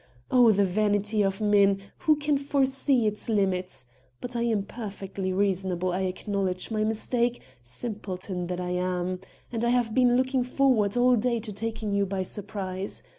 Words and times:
Oh, 0.31 0.51
the 0.51 0.65
vanity 0.65 1.21
of 1.21 1.39
men! 1.41 1.79
Who 1.99 2.15
can 2.15 2.35
foresee 2.35 3.05
its 3.05 3.29
limits! 3.29 3.85
But 4.19 4.35
I 4.35 4.41
am 4.41 4.63
perfectly 4.63 5.31
reasonable, 5.31 5.91
I 5.91 6.05
acknowledge 6.09 6.71
my 6.71 6.83
mistake 6.83 7.39
simpleton 7.61 8.47
that 8.47 8.59
I 8.59 8.71
am!... 8.71 9.19
And 9.51 9.63
I 9.63 9.69
have 9.69 9.93
been 9.93 10.17
looking 10.17 10.41
forward 10.41 10.97
all 10.97 11.15
day 11.15 11.39
to 11.41 11.53
taking 11.53 11.93
you 11.93 12.07
by 12.07 12.23
surprise. 12.23 13.03